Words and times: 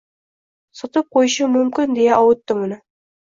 Sotib 0.79 1.07
qo’yishim 1.17 1.53
mumkin 1.57 1.93
deya 1.99 2.17
ovutdim 2.23 2.65
uni. 2.69 2.81